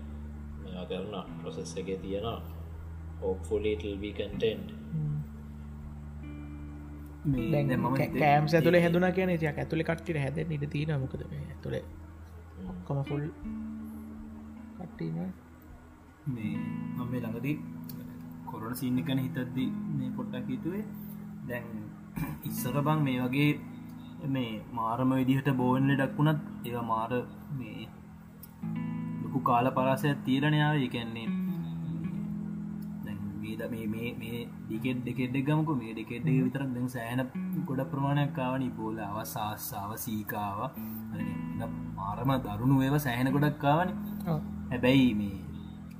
[0.63, 2.41] මෙවා කරන ප්‍රොසෙස් එක තියෙනවා.
[3.23, 4.69] ඕෆුලිටල්බි කටෙන්ට්
[8.15, 11.85] කෑම් ඇතුල හැදුන කියන තියක් ඇතුළි කට්ටිට හැද නිට තින මොකද ඇතුළේ
[12.71, 13.25] ඔක්කොම ෆුල්
[14.79, 15.17] කට්ටීම
[16.35, 16.55] මේ
[16.97, 17.57] මම ළඟදී
[18.47, 20.85] කොරන සින්න කන හිතද්දි මේ පොට්ටක් හිතුවේ.
[21.49, 21.67] දැන්
[22.45, 23.51] ඉස්සර බං මේ වගේ
[24.29, 27.11] මේ මාරම විදිහට බෝවන් ලෙඩක් වුණත් ඒ මාර
[27.53, 27.89] මේ
[29.23, 31.29] ලොකු කාල පරාසය තීරණයාව ඒකැන්නේ
[33.69, 35.69] මේ මේ මේ ඩිකෙට් දෙකෙට ගමක.
[35.75, 37.21] මේ ඩෙකෙට් විතර දැ සෑන
[37.67, 40.59] ගොඩ ප්‍රමාණයක් කාවනි බෝල අවසාස්සාාව සීකාව
[41.97, 43.93] මාරම දරුණු ඒව සෑහෙන ගොඩක් කාවනි
[44.71, 45.39] හැබැයි මේ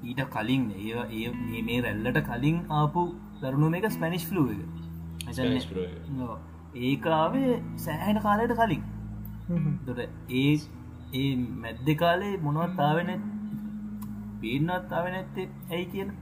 [0.03, 3.03] ඊට කලින් ඒ ඒ මේ රැල්ලට කලින් ආපු
[3.41, 4.63] දරුණු මේක ස්පැනිශ් ෆලුව එක
[6.75, 8.83] ඒකාවේ සෑහෙන කාලයට කලින්.
[9.87, 10.55] දොට ඒ
[11.15, 13.11] ඒ මැද්ද කාලේ මොනවත් තාවෙන
[14.41, 16.13] පීනත් අව නැත්තේ ඇයි කියන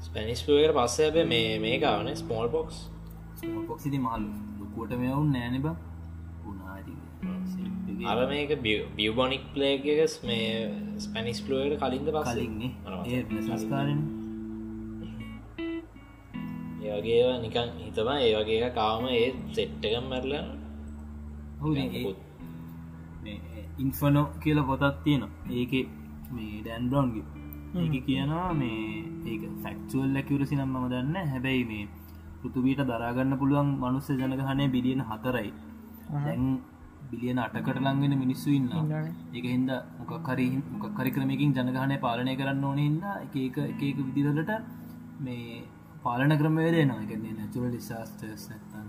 [0.00, 2.90] ස්පැනිස්පුවකට පස්සේ ඇබ මේ මේ කාවන ස්මෝල් පොක්ස්.
[3.68, 5.66] පොක්සිති මහල්ලු ලොකුවට මෙවුන් නෑන බ.
[8.04, 8.50] අර මේක
[8.96, 10.50] බියබොනික් පලේගස් මේ
[10.98, 12.70] ස්පැනිස් පලුවට කලින්ද කලින්නේ.
[13.06, 14.15] ඒ සංස්කාරන
[16.86, 20.32] ඒවගේ නිකන් හිතම ඒ වගේ කාම ඒ සෙට්ටකම් මැරල
[23.78, 25.72] ඉන්ෆනෝ කියල පොතත් තියෙන ඒක
[26.30, 27.26] මේ ඩැන් බ්‍රවන්ගේ
[27.76, 28.80] ඒක කියනවා මේ
[29.26, 31.84] ඒක ෆැක්චුවල් ලැකිවරසි නම් මම දන්න හැබැයි මේ
[32.40, 35.50] පෘතුවීට දරාගන්න පුළුවන් මනුස්ස ජනගහනය බිලියන හතරයි.
[36.16, 36.44] දැන්
[37.10, 38.68] බිලියන අටකට ලංගෙන මිනිස්සු ඉන්න
[39.32, 39.70] ඒක හින්ද
[40.00, 44.52] මොකක්හරි මොකක්හරි ක්‍රමකින් ජනගහනය පාලනය කරන්න ඕන හින්ද එක එක විදිරලට
[45.20, 45.64] මේ
[46.06, 48.88] පාලන ක්‍රමවේදය නවා එකන්නේ නැචුරල් ලිසාස්ටර්ස් නැත්තන්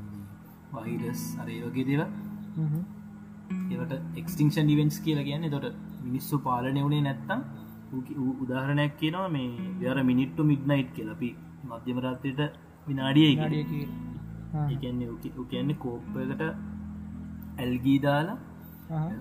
[0.73, 2.01] වහිරස් අරේ වගේ දේව
[3.71, 5.49] ඒවට එක්ස්ටිංෂන් ඩිවෙන්ස් කියලා කියන්න.
[5.56, 5.67] තොට
[6.06, 7.39] මිනිස්සු පාලනය වුණේ නැත්තම්
[8.43, 9.49] උදාහරණයක් කියනවා මේ
[9.82, 11.30] වර මිනිට්ටු මිඩ්නයිට් කියලපි
[11.69, 12.41] මධ්‍යමරත්වයට
[12.88, 14.06] විනාඩිය එකන්නේ කියන්නේ.
[15.84, 16.41] කෝප්පකට
[17.58, 18.38] ඇල්ගී දාලා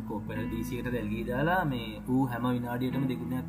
[0.08, 3.48] කෝපර දීසියට ඇල්ගී දාලා මේ වූ හැම විනාඩියටම දෙකුණයක්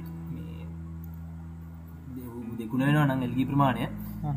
[2.59, 3.87] දෙකුණ වෙන නම් එල්ගී ප්‍රමාණය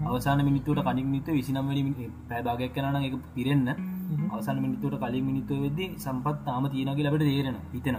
[0.07, 3.69] අවසාන මිනිතුවට කලින් මිනිත විසිනම්වැනි පැබාගයක් කනන එක පිරෙන්න්න
[4.31, 7.99] අවසාන මිනිතුවට කලින් මිනිත්තුව වෙද්දි සම්පත් තාම තියෙනගේ ලබට තේරෙන හිතෙන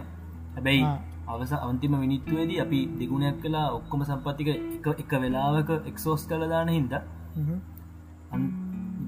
[0.56, 0.84] හැබැයි
[1.28, 6.94] අවස අන්තිම මිනිත්තුවේදී අපි දෙගුණයක් කලා ඔක්කොම සම්පත්තික එක එක වෙලාවක එක්සෝස් කලදාන හින්ද.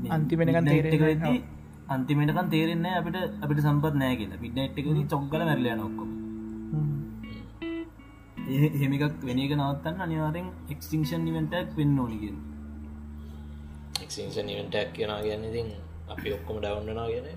[0.10, 1.38] අන්තිමෙනකන් තේරෙද්දී
[1.88, 4.42] අන්තිමටකන් තේරෙන්න අපට අපිට සම්පත් නෑ කියලා.
[4.44, 6.10] පිඩ්නට්ක චොක්කල මැරලය නොක්කොම
[8.50, 12.38] එහෙමිකක් වෙන එක නවත්තන්න අනිවාරෙන් එක්ස්ටිංෂන් නිවෙන්ටක් වෙන්න ඕනිගෙන
[14.04, 15.70] එක්ෂන් ඉවෙන්ටක් කියෙන ගැන්න ඉතින්
[16.10, 17.28] අපි ඔක්කොම ඩවන්නවා කියන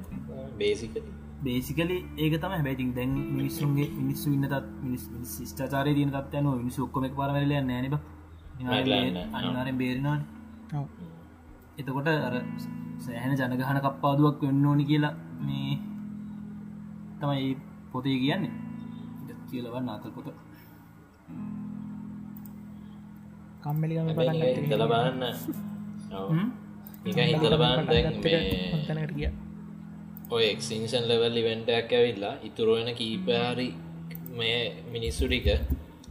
[0.58, 0.94] බේසික
[1.42, 7.08] බේසිකලි ඒක තම හැබැතින් දැන් මිනිස්සුන්ගේ මිනිස්සු ඉන්න තත් මිනිස් ිස්ටාචාරය තියන තත්යන මිනිස්සු ඔක්කොම
[7.12, 7.96] පාරවල නෑනබ
[9.32, 10.22] අනිවාරෙන් බේරෙනවාන.
[11.78, 12.34] එතකොට අර
[12.98, 15.78] සෑහන ජනගහන කප්පාදුවක් වෙන්න ඕනි කියලා මේ
[17.20, 17.56] තමයි
[17.92, 18.52] පොතේ කියන්නේ.
[19.50, 20.28] කියලවන්න අතල් පොත.
[23.62, 25.75] කම්මලිගම බලන්න
[27.06, 29.30] එක හිතල බලන්න දැන් ගිය?
[30.30, 33.68] ඔය එක්සිංෂන් ලෙවල් ඉවෙන්ටක් ඇවිල්ලා ඉතුරුවෙන කීපහරි
[34.32, 34.60] මේ
[34.92, 35.46] මිනිස්සු ටික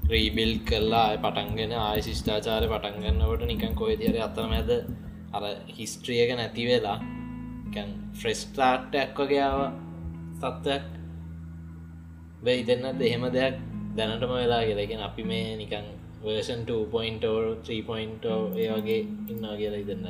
[0.10, 4.72] රීබිල් කරලා පටන්ගෙන ආය ශිෂ්ඨාචාරය පටන්ගන්නවට නිකන් කොයි තිර අතරමැද
[5.34, 5.44] අර
[5.78, 7.00] හිස්ට්‍රියක නැති වෙලා
[8.14, 9.60] ෆ්‍රෙස්ටාට් එක් වගේාව
[10.40, 10.86] සත්වයක්
[12.42, 13.56] වෙයි දෙන්නත් එහෙම දෙයක්
[13.96, 15.86] දැනටම වෙලා කියලගෙන අපි මේ නිකන්
[16.26, 20.08] වර්ෂන් 2.3 ඒ වගේ ඉන්නා කියලා ඉදන්න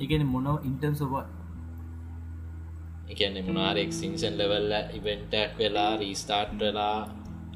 [0.00, 1.14] එකන මොනව ඉන්ටම් සොබ
[3.08, 6.98] එකන්නේ මොනාරෙක් සිංසන් ලෙවල්ල ඉවෙන්ටක් වෙලා රීස්ටාර්ට් වෙලා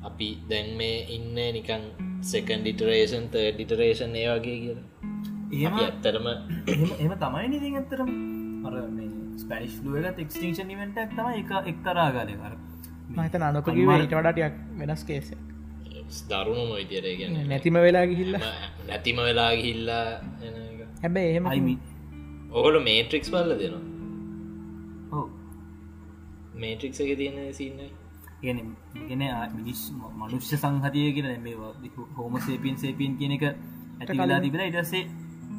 [0.02, 1.84] අපි දැන් මේ ඉන්න නිකන්
[2.24, 4.86] සෙකන් ඩිටරේෂන් ත ඩිටරේෂන් ඒ වගේ කියලා.
[5.52, 6.26] එහෙම ඇත්තරම
[7.00, 8.10] එම තමයි නිති ඇත්තරම
[8.66, 8.74] අර
[9.40, 12.54] ස්පනිශ් ලුවල එක්ස්ටිංෂන් ඉවෙන්ටක් තම එක එක්තරාගාලය කර
[13.12, 15.30] මහිත අනොකකිව ඊට වඩටයක් වෙනස් කේස
[16.28, 18.34] දරුණු මොයිතිරය ගැන නැතිම වෙලා ගිහිල්ල?
[18.88, 20.04] නැතිම වෙලා ගිහිල්ලා
[20.98, 21.74] හැබැයි එහෙම අයිමි
[22.52, 23.84] ඔහොල මේට්‍රික්ස් බල්ල දෙනවා.
[26.56, 27.80] මේට්‍රික්ස එක තියෙන සින්න
[28.42, 28.58] ගෙන
[29.08, 29.22] ගෙන
[29.54, 29.82] මිනිස්
[30.14, 31.56] මනුෂ්‍ය සංහතිය කියෙන මේ
[32.16, 35.04] හෝම සේපියන් සේපීන් කියන එක ඇතිලා තිබෙන ඉටස්සේ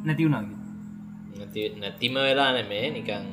[0.05, 3.25] නැතිවුණගේ නැතිම වෙලා නෙමේ නිකං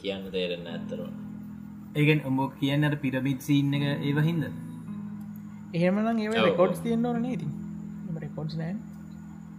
[0.00, 1.12] කියන්න තේරෙන්න ඇත්තරවා
[1.94, 4.44] ඒගෙන් උඹ කියන්නට පිරමිත් සින්න එක ඒව හින්ද
[5.72, 6.46] එහෙමනම් ඒ.
[6.46, 7.48] රෙකෝඩ්ස් තියන්න ඕන ඉති
[8.24, 8.74] රෙකෝඩ්ස් නෑ.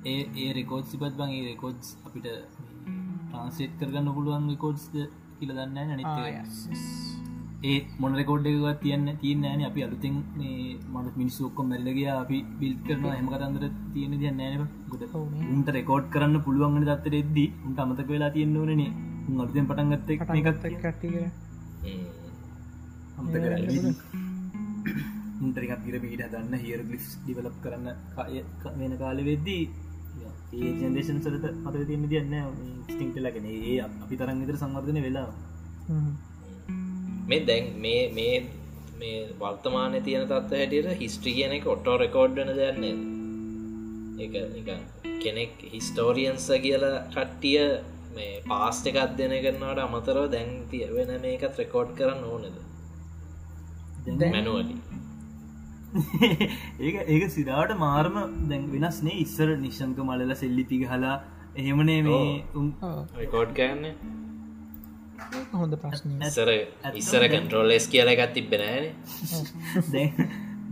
[0.05, 4.95] ඒ ඒ රෙකෝඩ් සිපත් බං ඒ රෙකෝඩ්ස් අපිට ට්‍රන්සේට් කරගන්න පුළුවන් රෙකෝඩ්ස්ද
[5.37, 6.07] කියල දන්න නනිත
[7.63, 9.61] ඒ මොන රෙකෝඩ් එකවත් තියන්න තියන්න ෑන.
[9.69, 10.57] අපි අලුතින් මේ
[10.93, 15.15] මට මිනිස්සුක්කොම් මැල්ලගේ අපි බිල් කරන හම කතන්දර තියෙන තිය නෑන ගොඩ
[15.53, 18.91] උන්ට රෙකෝඩ් කරන්න පුළුවන් දත්තර එද්දී උන්ට අමතක වෙලා තියෙන්න්නවනේ
[19.29, 21.25] උන් අලුතෙන් පටන්ගත්ත එකත් කටගත්ත කට්ටිය
[23.17, 24.22] අමතක උන්ටරිකත්
[25.85, 27.87] පිර පිට දන්න හිර ගලිස් ඩිවලප් කරන්න
[28.81, 29.63] වෙන කාල වෙද්දී
[30.55, 32.33] ඒ ජෙන්දේෂන් සරත අත තියන්න තියන්න
[32.85, 35.29] ස්ටිංටලගෙන ඒ අපි තරන් විතර සංවර්ධන වෙලා.
[37.29, 38.35] මේ දැන් මේ මේ
[38.99, 42.95] මේ වර්තමානය තියෙන තත්ව හැටියට හිස්ට්‍රී කියන එක ඔටෝ රෙකෝඩ්ඩන දෙයන්නේ
[44.25, 44.69] එක
[45.23, 47.63] කෙනෙක් හිස්ටෝරියන්ස කියලා කට්ටිය
[48.15, 52.57] මේ පාස්ට එකක් දෙන කරනවට අමතරව දැන් තිය වෙන මේකත් රෙකෝඩ් කරන්න ඕනද?
[54.27, 54.92] මැනුවලි
[55.93, 58.15] ඒක ඒක සිදාට මාර්ම
[58.49, 61.15] දැන් වෙනස්නේ ඉස්සර නිශ්ෂංක මලල සෙල්ලිපි හලා
[61.55, 62.23] එහෙමනේ මේ
[63.17, 63.85] රෙකෝඩ් කරන්න?
[65.53, 66.49] හොඳ ප්‍රශ්නය ඉස්සර
[66.95, 68.85] ඉස්සර කන්ට්‍රෝලෙස් කියල එකත් තිබෙනෑන
[69.91, 70.11] දැන්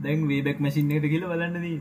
[0.04, 1.78] දැන් වේබැක් මැසින් එකට කියල බලන්නදී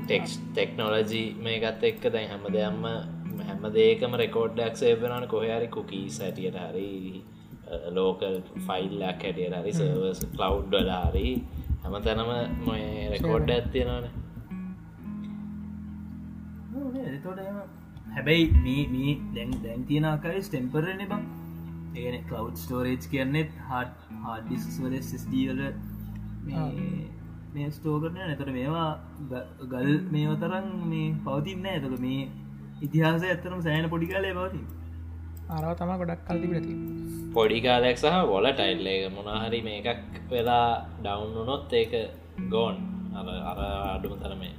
[0.00, 2.84] ටෙක්ස් ටෙක්නෝලජී මේකත් එක්ක දැන් හැම දෙයම්ම
[3.42, 6.90] හැම දේකම රෙකෝඩ්ඩක් සේපනන කොහරි කුකී සැටියට හරි
[7.92, 11.26] ලෝකල් ෆයිල්ලක් හැටියට හරි සර්වස් කලව් වල හරි
[11.82, 12.30] හැම තැනම
[12.66, 14.06] මොය රෙකෝඩ් ඇත්තියෙනවාන
[17.08, 17.40] එතොට
[18.14, 21.22] හැබැයි මේ මේ දැන් දැන් තියෙනකයි ස්ටෙම්පරන බං.
[21.96, 23.92] ඒන කලව් ස්ටෝරේජ් කියන්නෙත් හට
[24.24, 25.60] හඩිස්වල ස්ඩීවල
[27.54, 28.88] මේ ස්ටෝ කරන නැතර මේවා
[29.70, 32.20] ගල් මේව තරන් මේ පවතින්න ඇතක මේ
[32.84, 34.60] ඉතිහාස ඇත්තරම් සෑන පොඩි කාලය පවති
[35.56, 36.74] අරව තම ගොඩක් කල්ති පිටති
[37.36, 40.68] පොඩි කාලයක් සහ වොල ටයිල්ල එක මොනාහරි මේ එකක් වෙලා
[41.04, 41.94] ඩවන්නුනොත් ඒක
[42.54, 42.76] ගෝන්
[43.18, 43.58] අර අර
[43.94, 44.54] අඩුම තරමේ.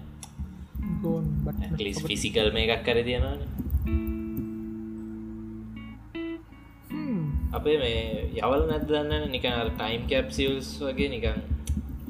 [1.79, 3.41] ලිස් ෆිසිකල් මේ එකක් කර තියෙනන
[7.57, 8.01] අපේ මේ
[8.41, 11.37] යවල් නැදන්න නිකන් ටයිම් කැප්සිල්ස් වගේ නිකන්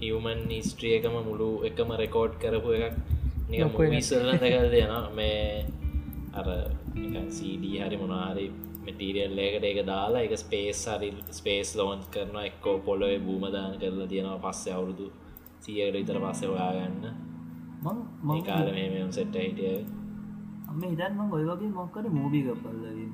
[0.01, 2.95] හිවමන් නිස්ට්‍රිය එකම මුළු එකම රෙකෝඩ් කරපු එකක්
[3.49, 3.93] නික ලොකු එකක්.
[3.95, 5.41] විසල්ල දෙකල් දෙන මේ
[6.37, 6.49] අර
[7.29, 8.47] සඩ හරි මොනාහරි
[8.83, 14.41] මටිරියල් ඒකට ඒක දාලා එක ස්පේස් හරි ස්පේස් ලෝන්ස් කරන එක්කෝ පොලොවේ බූමදාන කරලා තියෙනවා
[14.45, 15.07] පස්සේ අවුරුදු
[15.59, 17.05] සියකට විතර පස්සේ ඔයාගන්න
[17.83, 19.77] මං මේ කාල මෙම සෙට්ට හිටිය
[20.67, 23.11] අම හිතන්ම ඔය වගේ මොක්කට මූබි කපල්ලගින්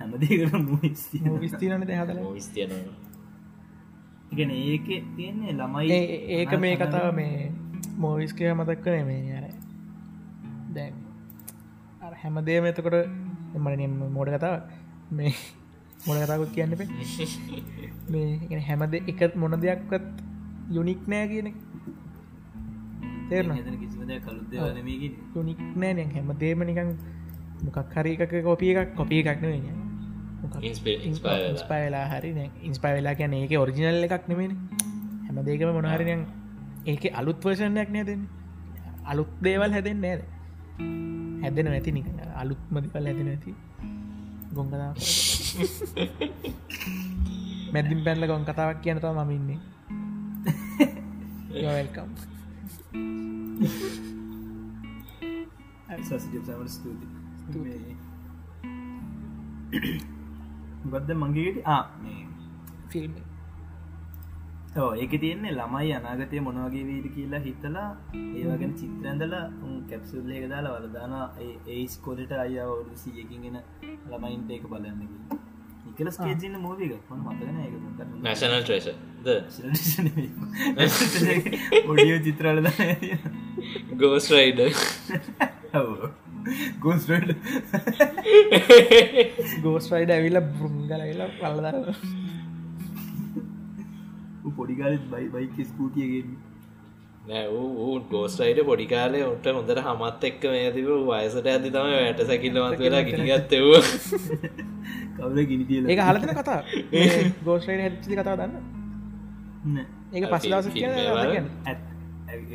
[0.00, 2.96] හැමදකට මූස්ති විස්තිරන දෙහදල විස්තියනවා
[4.32, 6.02] ඉගෙන ඒක තියන්නේ ළමයි
[6.34, 7.52] ඒක මේ කතාව මේ
[7.98, 9.47] මෝවිස්කය මතක් කනේ මේ අර
[12.18, 14.56] අර හැමදේම එතකොට එමට මෝඩ කතාව
[15.10, 15.32] මේ
[16.06, 16.88] මොඩ කතාකුත් කියන්න පේ
[18.10, 20.06] මේ හැමද එක මොන දෙයක්වත්
[20.70, 21.48] යුනික් නෑ කියන
[23.28, 23.52] තේරන
[25.34, 26.90] යුනික් නෑ හැමදේම නිකං
[27.64, 29.76] මොකක් හරි එකක කොපිය එකක් කොපිය එකක් නෙවෙයි
[30.62, 32.30] ඉන්ස්පයලා හරි
[32.62, 33.14] ඉන්ස්පය වෙලා.
[33.14, 34.56] කියන ඒක ඔරිජිනල් එකක් නෙමෙන
[35.24, 36.26] හැම දෙකම මොනහරිනය
[36.86, 38.26] ඒක අලුත් වර්ෂණයක් නෑදෙන
[39.04, 41.07] අලුත් දේවල් හැදෙන් නෑද
[41.48, 43.52] හැදෙන ඇති නික අලුත් මදිකල් හැදෙන ඇති
[44.54, 44.92] ගොංගදා
[47.72, 49.60] මැදින් පැල්ල ගොන් කතාවක් කියන තව මමින්නේ
[51.60, 52.10] යවල්කම්
[56.08, 57.06] සසිට ස්තුති
[60.92, 61.58] ගොද්ද මගේට?
[62.02, 62.22] මේ
[62.90, 63.12] ෆිල්ම්
[64.78, 71.14] ඒක තියන්නේ ළමයි අනාගතය මොනවගේ වීද කියලා හිතලා ඒවගෙන චිත්‍රඇඳලා උන් කැප්සුල්ල එක දාලා වලදාන
[71.68, 73.58] ඒස් කොලට අය ඔඩු සියකින්ගෙන
[74.10, 75.00] ළමයින්ට ඒක බලන්න
[75.88, 77.74] නිකල ස්කේජන්න මූවික ම මතගෙන ඒක
[78.22, 78.88] නැශනල් ට්‍රේෂ
[79.24, 79.26] ද
[81.88, 82.58] ඔඩියෝ චිත්‍රල
[84.02, 84.60] ගෝස් රයිඩ
[86.80, 87.10] ගෝස්ට
[89.62, 92.17] ගෝස් වයිඩ ඇවිල්ල බෘංගලවෙලා පල්ලදර
[94.58, 96.36] පොඩිකාලත් බයි බයික ස්කූටියගෙන්
[97.24, 102.78] නෑ ඌ ගෝස්ටයිට පොඩිකාලේ ඔට හොඳට හමත් එක්ක මේ තිබ වයසට ඇති තම වැට සැකිල්ලමත්
[102.80, 103.66] වෙලා ගිනිගත්තව
[105.16, 106.60] කවල ගිනිතියල ඒක හලතන කතා
[107.44, 110.96] ගෝස්ටයිඩ හැච්චි කතා දන්න ඒක පස්ලාස ෆිල්ම්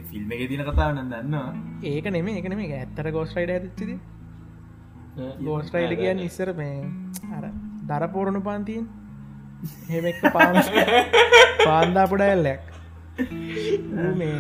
[0.06, 1.52] ෆිල්ම් එක තින කතාවන දන්නවා
[1.86, 3.92] ඒක නෙමේ එක නෙමේ ඇත්තර ගෝස්ටයිඩ ඇතිච්චිද
[5.42, 6.76] ගෝස්ටයිඩ කියන්න ඉස්සර මේ
[7.32, 7.50] අර
[7.88, 8.42] දරපෝරණු
[9.64, 10.56] පාන්තිීන් හෙමෙක් පාන
[11.66, 12.62] පාන්දා පොඩැල්ලයක්.
[14.14, 14.34] මේ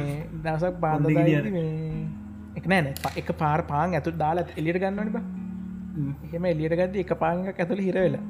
[0.43, 1.05] දසක් පාන්ද
[2.57, 2.85] එක නෑන
[3.17, 5.17] එක පාර පාන් ඇතු දාලත් එලියට ගන්නවන බ.
[6.25, 8.23] එහෙම එලියට ගත්ද එක පාංගක් ඇතුළ හිරවෙලා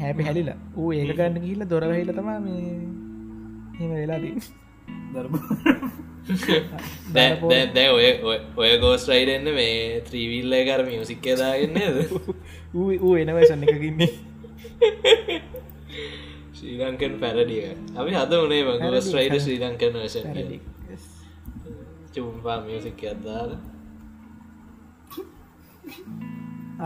[0.00, 2.72] හැපි හැලිලා ඌ ඒක ගන්න ගිල්ල දොරවහිල තමා මේ
[3.78, 4.34] හෙම වෙලාදී
[7.74, 12.12] දැ ඔය ඔය- ඔය ගෝස් රයිඩන්න මේ ත්‍රීවිල්ල කර මියසික් දාගන්නද
[12.74, 14.10] ඌ ඌ එනවසන්න එකකින්නේ
[16.62, 17.62] ශ්‍රී ලංකන් පැරඩිය
[18.00, 20.18] අපි හද වනේ ගෝස් රයිඩ ශ්‍රී ලංකන් වශ
[22.16, 23.50] චුම්පා මියසික් අදදාල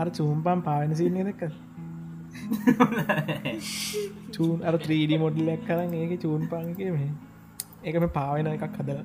[0.01, 1.41] අර චූම්පම් පාවෙන සින්නේ දෙක
[4.35, 7.11] චූන් අර 3D මොඩල්ලක් කරන්න ඒක චූන් පාක මේ
[7.85, 8.99] ඒකම පාවෙන එකක් හදල.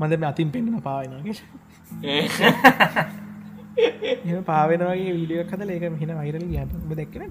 [0.00, 1.36] මඳ මේ අතින් පෙන්න්න පාවෙනගේ
[4.32, 6.72] එ පාවෙනගේ වීඩියක් හදල ඒක මෙහින වයිරල ගියට.
[6.84, 7.22] ඔබ දෙක්කන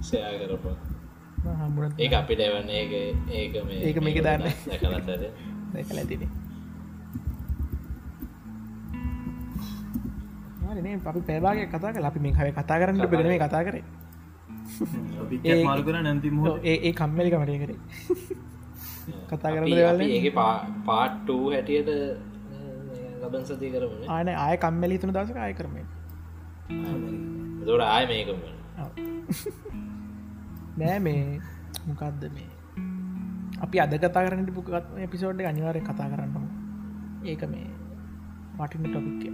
[0.00, 0.76] සයා කරපා
[1.98, 2.92] ඒ අපිට එවන්න ඒක
[3.32, 4.42] ඒක මේ ඒක මේක දාන්න.
[4.80, 5.22] කලත්තද
[5.72, 6.28] දැකල ඇතිනේ
[10.82, 10.96] නේ.
[11.04, 13.84] අපි පැවාගේ කතා කල අපි මේ හය කතා කරන්න බෙන මේ කතා කරේ.
[15.64, 17.78] මාල් කර නැතිම ඔව්, ඒ ඒ කම්මලි කමටය කරේ.
[19.30, 20.26] කතා දේවල් අපි ඒක
[20.86, 21.90] පාට්ටූ හැටියට
[23.22, 24.04] ලබන් සති කරමන.
[24.08, 25.74] ආන ආය කම්මලි තුන දවස ආය කරම
[27.66, 28.38] දොට ආය මේකම
[30.78, 31.22] නෑ මේ
[31.86, 32.50] මොකක්ද මේ?
[33.58, 36.46] අපි අද කතා කරන්න පුකත් එපිසෝඩ් අනිවාරය කතා කරන්න
[37.24, 37.68] ඒක මේ
[38.58, 39.30] වටින ටොපික්ය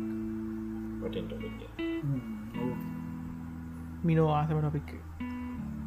[4.05, 4.91] මිනෝ ආසම ටොපික්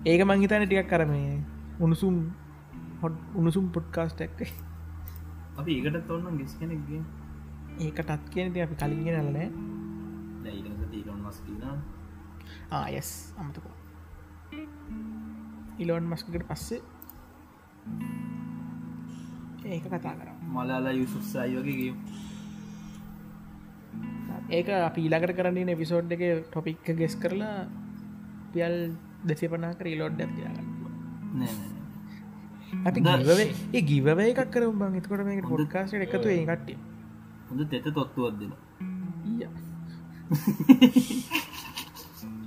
[0.06, 1.34] ඒක මංහිතන ටිකක් කරමේ
[1.80, 2.16] උණුසුම්
[3.02, 4.40] හොට උණුසුම් පොඩ්කාස්ට එක්ක
[5.58, 7.02] අපි ඒකටත් ඔන්න ගෙස් කෙනෙක්ගේ
[7.82, 9.50] ඒකටත් කියන අපි කලින්ගෙන නලනෑ
[10.52, 11.62] ඊට ඊලොන් මස්කින
[12.72, 13.66] ආයස් අමතක.
[15.78, 16.82] ඉලෝන් මස්කට පස්සේ
[19.68, 20.30] ඒක කතා කර.
[20.50, 21.94] මලාලා යුසුස්සයි වගේ
[24.50, 27.56] ඒක අපි ඊලාකට කරන්නේ එපිසෝඩ් එක ටොපික්ක ගෙස් කරලා
[28.54, 28.76] පියල්
[29.26, 30.68] දෙසේ පනා කර ඉලෝඩ් ඇත් කියගන්න
[31.36, 31.76] නෑ
[32.84, 33.00] අපි
[33.74, 34.96] ඒ ගිවේ එකක් කර බං.
[34.96, 36.78] එතකොට මේක පොඩ්කාස්ට එකතු ඒ කට්ටිය.
[37.50, 38.54] හොඳ තෙත තොත්තුවත් දෙන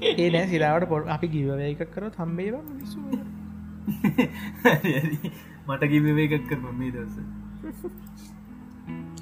[0.01, 2.99] ඒ නෑ සිරාවට පොඩ් අපි ගිව එකක් කර තම්බේවා මිනිස්සු.
[5.69, 7.15] මට කිව එකක් කර මේ දස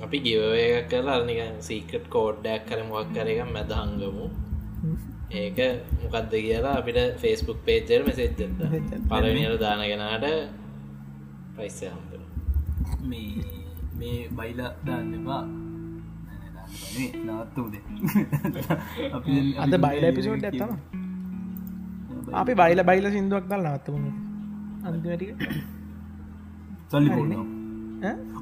[0.03, 4.27] අපි ගිවක කරලා නික සීකට කෝඩ්ඩයක් කර මොක් කර එක මැදහංගමු
[5.33, 5.59] ඒක
[6.03, 8.41] මොකක්ද කියලා අපිට ෆෙස්බුක් පේජර් මෙසෙච්චද
[9.09, 10.27] පලවිනිට දානගෙනට
[11.57, 12.23] පයිස්ය හම්බෙන
[13.03, 13.47] මේ
[13.95, 15.43] මේ බයිලා දාන්නවා
[17.23, 17.75] නවත්තුද
[19.65, 20.71] අද බයිල පිසෝඩ් ඇත්තම
[22.35, 24.05] අපි බයිල බයිල සිින්දුවක් දල් නවත්තම
[24.85, 25.37] අන්තිමටික
[26.89, 27.11] සල්ලි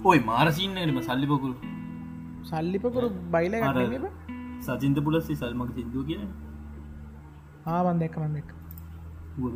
[0.04, 1.54] ඔයි මාරසින්නටම සල්ලි පොකුරු.
[2.44, 3.54] සල්ලිපකුරු බයිල
[4.60, 6.28] සචින්ත පුලස්සි සල්මක සිින්දුව කියන
[7.66, 8.54] ආමන් දෙක්ක මන් දෙක්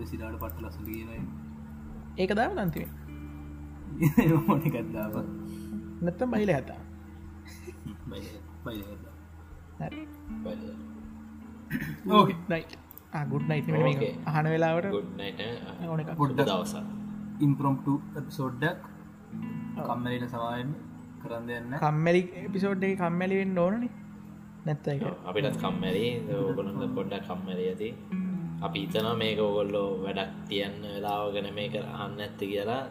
[0.06, 1.20] සිලාට පට ලසට කියනයි
[2.16, 2.88] ඒක දාව නන්තිව
[6.02, 6.80] නැත්තම් බයිල ඇතා
[8.10, 8.47] බයි
[12.48, 12.62] නයි
[13.26, 14.12] ගුඩ් නයිට Okay.
[14.26, 14.86] අහන වෙලාවට.
[16.16, 16.74] පොඩ්ඩක් දවස
[17.40, 17.94] ඉම්ප්‍රොම්ටු
[18.30, 18.78] සෝඩ්ඩක්
[19.78, 20.70] කම්මලට සවායෙන්
[21.22, 23.84] කරන්න දෙන්න කම්මැලි එපිසෝඩ් එක කම්මැලිවෙන් ඕනන.
[24.66, 26.06] නැත්ත එක අපිටත් කම්මැරි
[26.38, 27.90] ඕගොලොඳ පොඩ්ඩක් කම්මැරි ඇති.
[28.60, 32.82] අපි ඉතන මේක ඕගොල්ලෝ වැඩක් තියන්න වෙලාවගෙන මේක අහන්න ඇත්ත කියලා.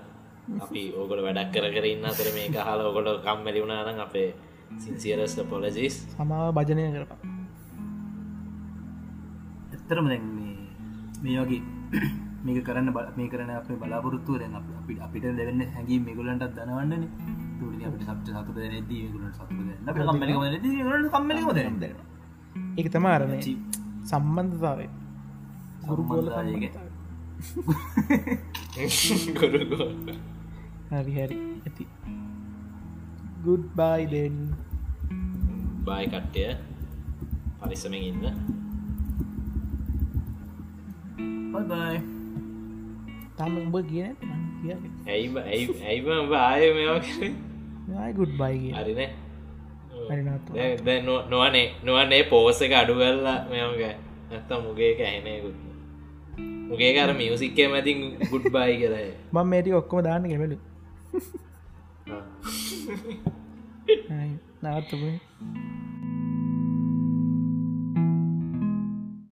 [0.64, 4.30] අපි ඕගොල වැඩක් කර කර ඉන්න අතර මේ හල ඔගොල කම්මැලි වුණාන අපේ
[4.78, 7.20] සින්සිරස්ට පොලජිස් සමාව භජනය කරපා
[9.74, 10.56] ඇත්තරම දැන් මේ
[11.24, 11.62] මේ වගේ
[12.46, 17.04] මේක කරන්න බල මේ කරන අප බලාපොරත්තුව දැන් අප අපිට අපිට දෙවන්න හැඟී මේගුලන්ට දනවන්නන.
[17.60, 18.58] තුරි අපට සප්ට සතුර
[18.90, 19.54] දී ගුලට සතු
[22.78, 23.34] ඒක තම අරන
[24.06, 24.90] සම්බන්ධතාවේ
[25.88, 26.28] ගුරුගෝල.
[29.40, 29.90] ගොරුගෝ
[30.92, 31.38] හරි හැරි.
[31.62, 31.84] ඇති
[33.48, 34.38] ගුඩ් බයි දෙන්
[35.86, 36.46] බායි කට්ටය.
[37.60, 38.56] පරිස්සමෙන් ඉන්න.
[41.66, 41.98] බයි
[43.38, 44.14] තම උඹ කියන
[44.62, 44.74] කිය
[45.08, 49.02] ඇයි ඇයි ඇයිම ආය මේවා කර යි ගුඩ් බයි කිය හරින
[51.32, 53.82] නොවනේ නොවනේ පෝස එක අඩු කරලා මෙමක
[54.30, 55.58] නැත්තම් මුගේක ඇහෙනයකුත්
[56.70, 58.00] මුගේ කර මියසික්කේ මැතින්
[58.32, 60.58] ගුඩ් බයි කරය මං මේටි ඔක්කොම දාන්න ගෙමලු
[62.08, 63.34] 呵呵呵，
[64.10, 65.20] 哎，哪有么？